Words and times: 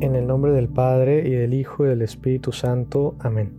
En 0.00 0.16
el 0.16 0.26
nombre 0.26 0.52
del 0.52 0.70
Padre 0.70 1.28
y 1.28 1.32
del 1.32 1.52
Hijo 1.52 1.84
y 1.84 1.88
del 1.90 2.00
Espíritu 2.00 2.52
Santo. 2.52 3.16
Amén. 3.18 3.52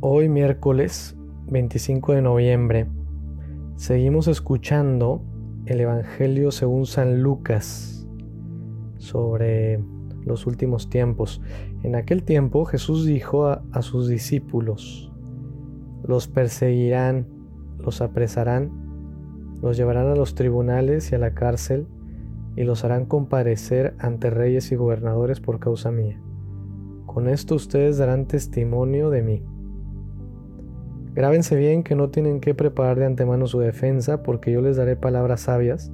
Hoy 0.00 0.28
miércoles 0.28 1.16
25 1.46 2.14
de 2.14 2.22
noviembre 2.22 2.88
seguimos 3.76 4.26
escuchando 4.26 5.22
el 5.66 5.80
Evangelio 5.80 6.50
según 6.50 6.86
San 6.86 7.22
Lucas 7.22 8.08
sobre 8.96 9.80
los 10.24 10.48
últimos 10.48 10.90
tiempos. 10.90 11.40
En 11.84 11.94
aquel 11.94 12.24
tiempo 12.24 12.64
Jesús 12.64 13.06
dijo 13.06 13.46
a, 13.46 13.82
sus 13.82 14.08
discípulos, 14.08 15.12
los 16.02 16.26
perseguirán, 16.26 17.28
los 17.78 18.00
apresarán, 18.00 18.72
los 19.62 19.76
llevarán 19.76 20.08
a 20.08 20.16
los 20.16 20.34
tribunales 20.34 21.12
y 21.12 21.14
a 21.14 21.18
la 21.18 21.32
cárcel 21.32 21.86
y 22.56 22.64
los 22.64 22.84
harán 22.84 23.04
comparecer 23.04 23.94
ante 23.98 24.30
reyes 24.30 24.72
y 24.72 24.76
gobernadores 24.76 25.40
por 25.40 25.60
causa 25.60 25.90
mía. 25.90 26.20
Con 27.06 27.28
esto 27.28 27.54
ustedes 27.54 27.98
darán 27.98 28.26
testimonio 28.26 29.10
de 29.10 29.22
mí. 29.22 29.42
Grábense 31.14 31.56
bien 31.56 31.82
que 31.82 31.94
no 31.94 32.10
tienen 32.10 32.40
que 32.40 32.54
preparar 32.54 32.98
de 32.98 33.06
antemano 33.06 33.46
su 33.46 33.58
defensa, 33.58 34.22
porque 34.22 34.52
yo 34.52 34.60
les 34.60 34.76
daré 34.76 34.96
palabras 34.96 35.42
sabias, 35.42 35.92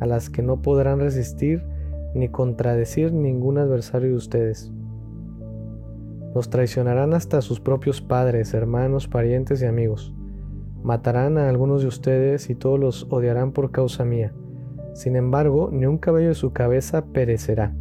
a 0.00 0.06
las 0.06 0.30
que 0.30 0.42
no 0.42 0.62
podrán 0.62 1.00
resistir 1.00 1.64
ni 2.14 2.28
contradecir 2.28 3.12
ningún 3.12 3.58
adversario 3.58 4.10
de 4.10 4.16
ustedes. 4.16 4.72
Los 6.34 6.50
traicionarán 6.50 7.12
hasta 7.14 7.40
sus 7.42 7.60
propios 7.60 8.00
padres, 8.00 8.54
hermanos, 8.54 9.08
parientes 9.08 9.62
y 9.62 9.66
amigos. 9.66 10.14
Matarán 10.82 11.38
a 11.38 11.48
algunos 11.48 11.82
de 11.82 11.88
ustedes 11.88 12.48
y 12.50 12.54
todos 12.54 12.78
los 12.78 13.06
odiarán 13.10 13.52
por 13.52 13.70
causa 13.70 14.04
mía. 14.04 14.32
Sin 14.94 15.16
embargo, 15.16 15.70
ni 15.72 15.86
un 15.86 15.98
cabello 15.98 16.28
de 16.28 16.34
su 16.34 16.52
cabeza 16.52 17.06
perecerá. 17.06 17.74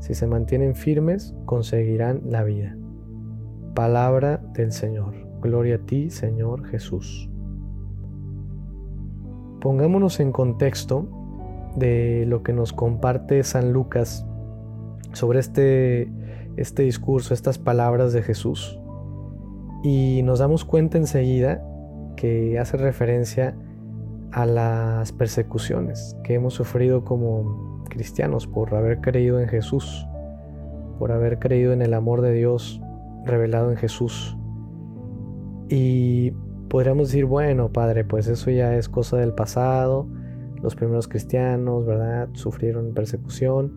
Si 0.00 0.14
se 0.14 0.26
mantienen 0.26 0.74
firmes, 0.74 1.34
conseguirán 1.46 2.22
la 2.26 2.44
vida. 2.44 2.76
Palabra 3.74 4.42
del 4.54 4.72
Señor. 4.72 5.14
Gloria 5.40 5.76
a 5.76 5.78
ti, 5.78 6.10
Señor 6.10 6.66
Jesús. 6.66 7.30
Pongámonos 9.60 10.20
en 10.20 10.32
contexto 10.32 11.08
de 11.76 12.24
lo 12.26 12.42
que 12.42 12.52
nos 12.52 12.72
comparte 12.72 13.42
San 13.42 13.72
Lucas 13.72 14.26
sobre 15.12 15.40
este, 15.40 16.10
este 16.56 16.82
discurso, 16.82 17.34
estas 17.34 17.58
palabras 17.58 18.12
de 18.12 18.22
Jesús. 18.22 18.80
Y 19.82 20.22
nos 20.24 20.38
damos 20.38 20.64
cuenta 20.64 20.98
enseguida 20.98 21.62
que 22.16 22.58
hace 22.58 22.76
referencia 22.76 23.54
a 24.32 24.46
las 24.46 25.12
persecuciones 25.12 26.16
que 26.24 26.34
hemos 26.34 26.54
sufrido 26.54 27.04
como 27.04 27.84
cristianos 27.88 28.46
por 28.46 28.74
haber 28.74 29.00
creído 29.00 29.40
en 29.40 29.48
Jesús, 29.48 30.06
por 30.98 31.12
haber 31.12 31.38
creído 31.38 31.72
en 31.72 31.82
el 31.82 31.94
amor 31.94 32.20
de 32.20 32.32
Dios 32.32 32.80
revelado 33.24 33.70
en 33.70 33.76
Jesús. 33.76 34.36
Y 35.68 36.32
podríamos 36.68 37.08
decir, 37.08 37.24
bueno, 37.24 37.72
Padre, 37.72 38.04
pues 38.04 38.28
eso 38.28 38.50
ya 38.50 38.76
es 38.76 38.88
cosa 38.88 39.16
del 39.16 39.32
pasado, 39.32 40.06
los 40.62 40.74
primeros 40.74 41.08
cristianos, 41.08 41.86
¿verdad? 41.86 42.28
Sufrieron 42.32 42.94
persecución. 42.94 43.72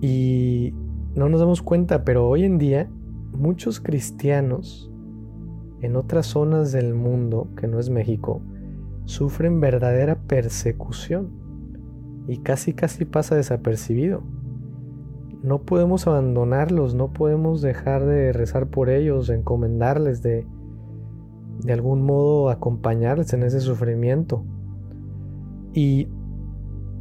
Y 0.00 0.74
no 1.14 1.28
nos 1.28 1.40
damos 1.40 1.62
cuenta, 1.62 2.04
pero 2.04 2.28
hoy 2.28 2.44
en 2.44 2.58
día 2.58 2.88
muchos 3.32 3.80
cristianos 3.80 4.90
en 5.80 5.96
otras 5.96 6.26
zonas 6.26 6.72
del 6.72 6.94
mundo, 6.94 7.48
que 7.56 7.68
no 7.68 7.78
es 7.78 7.90
México, 7.90 8.40
sufren 9.04 9.60
verdadera 9.60 10.16
persecución 10.16 11.30
y 12.26 12.38
casi 12.38 12.72
casi 12.72 13.04
pasa 13.04 13.36
desapercibido. 13.36 14.22
No 15.42 15.62
podemos 15.62 16.06
abandonarlos, 16.06 16.94
no 16.94 17.12
podemos 17.12 17.60
dejar 17.60 18.06
de 18.06 18.32
rezar 18.32 18.68
por 18.68 18.88
ellos, 18.88 19.26
de 19.26 19.36
encomendarles, 19.36 20.22
de, 20.22 20.46
de 21.60 21.72
algún 21.72 22.02
modo 22.02 22.48
acompañarles 22.48 23.32
en 23.34 23.42
ese 23.42 23.60
sufrimiento. 23.60 24.42
Y 25.74 26.08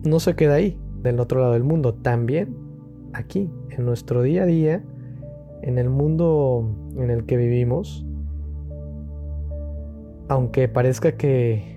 no 0.03 0.19
se 0.19 0.35
queda 0.35 0.55
ahí, 0.55 0.77
del 1.01 1.21
otro 1.21 1.39
lado 1.39 1.53
del 1.53 1.63
mundo, 1.63 1.93
también 1.93 2.57
aquí, 3.13 3.49
en 3.69 3.85
nuestro 3.85 4.21
día 4.23 4.43
a 4.43 4.45
día, 4.45 4.83
en 5.61 5.77
el 5.77 5.89
mundo 5.89 6.69
en 6.97 7.09
el 7.09 7.25
que 7.25 7.37
vivimos, 7.37 8.05
aunque 10.27 10.67
parezca 10.67 11.13
que 11.13 11.72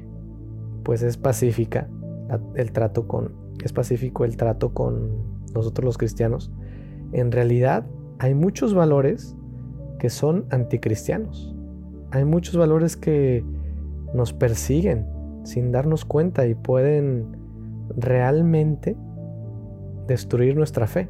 pues 0.86 1.02
es 1.02 1.16
pacífica 1.16 1.88
el 2.54 2.70
trato 2.70 3.08
con, 3.08 3.32
es 3.64 3.72
pacífico 3.72 4.24
el 4.24 4.36
trato 4.36 4.72
con 4.72 5.10
nosotros 5.52 5.84
los 5.84 5.98
cristianos, 5.98 6.52
en 7.10 7.32
realidad 7.32 7.84
hay 8.20 8.34
muchos 8.34 8.72
valores 8.72 9.36
que 9.98 10.10
son 10.10 10.46
anticristianos. 10.50 11.56
Hay 12.12 12.24
muchos 12.24 12.56
valores 12.56 12.96
que 12.96 13.44
nos 14.14 14.32
persiguen 14.32 15.08
sin 15.42 15.72
darnos 15.72 16.04
cuenta 16.04 16.46
y 16.46 16.54
pueden 16.54 17.36
realmente 17.96 18.96
destruir 20.06 20.54
nuestra 20.54 20.86
fe. 20.86 21.08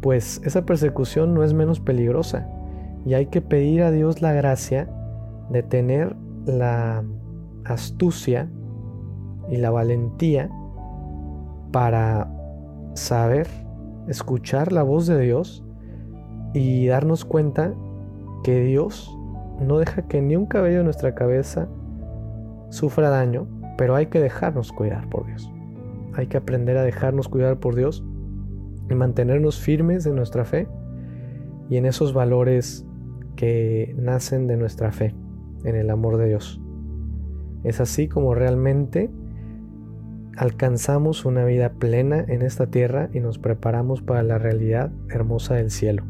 Pues 0.00 0.40
esa 0.42 0.64
persecución 0.64 1.34
no 1.34 1.44
es 1.44 1.52
menos 1.52 1.80
peligrosa 1.80 2.48
y 3.04 3.12
hay 3.12 3.26
que 3.26 3.42
pedir 3.42 3.82
a 3.82 3.90
Dios 3.90 4.22
la 4.22 4.32
gracia 4.32 4.88
de 5.50 5.62
tener 5.62 6.16
la 6.46 7.04
astucia 7.64 8.50
y 9.48 9.56
la 9.56 9.70
valentía 9.70 10.50
para 11.72 12.30
saber 12.94 13.46
escuchar 14.08 14.72
la 14.72 14.82
voz 14.82 15.06
de 15.06 15.20
Dios 15.20 15.64
y 16.54 16.86
darnos 16.86 17.24
cuenta 17.24 17.74
que 18.42 18.60
Dios 18.60 19.16
no 19.60 19.78
deja 19.78 20.02
que 20.02 20.22
ni 20.22 20.36
un 20.36 20.46
cabello 20.46 20.78
de 20.78 20.84
nuestra 20.84 21.14
cabeza 21.14 21.68
sufra 22.70 23.10
daño, 23.10 23.46
pero 23.76 23.94
hay 23.94 24.06
que 24.06 24.20
dejarnos 24.20 24.72
cuidar 24.72 25.08
por 25.08 25.26
Dios. 25.26 25.52
Hay 26.14 26.26
que 26.26 26.38
aprender 26.38 26.76
a 26.76 26.82
dejarnos 26.82 27.28
cuidar 27.28 27.58
por 27.58 27.74
Dios 27.74 28.04
y 28.88 28.94
mantenernos 28.94 29.60
firmes 29.60 30.06
en 30.06 30.16
nuestra 30.16 30.44
fe 30.44 30.66
y 31.68 31.76
en 31.76 31.86
esos 31.86 32.12
valores 32.12 32.84
que 33.36 33.94
nacen 33.96 34.46
de 34.46 34.56
nuestra 34.56 34.90
fe 34.90 35.14
en 35.64 35.76
el 35.76 35.90
amor 35.90 36.16
de 36.16 36.28
Dios. 36.28 36.60
Es 37.64 37.80
así 37.80 38.08
como 38.08 38.34
realmente 38.34 39.10
alcanzamos 40.36 41.24
una 41.24 41.44
vida 41.44 41.72
plena 41.74 42.24
en 42.26 42.42
esta 42.42 42.68
tierra 42.68 43.10
y 43.12 43.20
nos 43.20 43.38
preparamos 43.38 44.00
para 44.00 44.22
la 44.22 44.38
realidad 44.38 44.90
hermosa 45.10 45.54
del 45.54 45.70
cielo. 45.70 46.04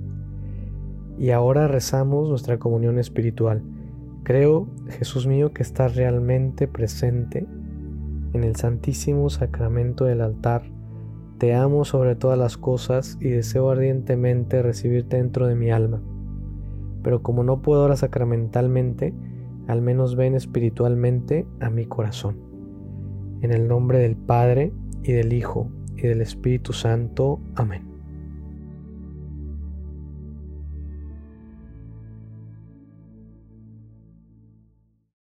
Y 1.19 1.31
ahora 1.31 1.67
rezamos 1.69 2.29
nuestra 2.29 2.59
comunión 2.59 2.99
espiritual. 2.99 3.63
Creo, 4.23 4.69
Jesús 4.89 5.27
mío, 5.27 5.53
que 5.53 5.63
estás 5.63 5.97
realmente 5.97 6.69
presente 6.69 7.47
en 8.33 8.45
el 8.45 8.57
santísimo 8.57 9.29
sacramento 9.31 10.05
del 10.05 10.21
altar. 10.21 10.63
Te 11.39 11.55
amo 11.55 11.85
sobre 11.85 12.15
todas 12.15 12.39
las 12.39 12.57
cosas 12.57 13.19
y 13.21 13.31
deseo 13.31 13.71
ardientemente 13.71 14.63
recibirte 14.63 15.17
dentro 15.17 15.47
de 15.47 15.57
mi 15.57 15.71
alma. 15.71 16.01
Pero 17.03 17.23
como 17.23 17.43
no 17.43 17.63
puedo 17.63 17.83
ahora 17.83 17.97
sacramentalmente, 17.97 19.13
al 19.71 19.83
menos 19.83 20.17
ven 20.17 20.35
espiritualmente 20.35 21.47
a 21.61 21.71
mi 21.71 21.87
corazón. 21.87 22.39
En 23.41 23.53
el 23.53 23.69
nombre 23.69 24.01
del 24.01 24.17
Padre, 24.17 24.73
y 25.05 25.13
del 25.13 25.33
Hijo, 25.33 25.71
y 25.97 26.03
del 26.03 26.21
Espíritu 26.21 26.73
Santo. 26.73 27.41
Amén. 27.55 27.90